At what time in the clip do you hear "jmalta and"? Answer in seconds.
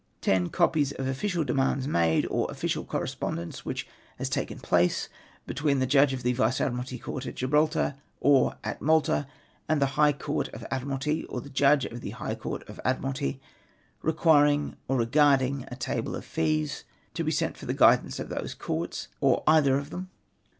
8.81-9.79